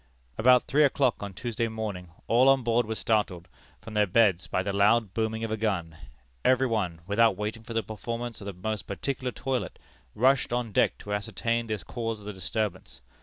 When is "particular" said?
8.87-9.31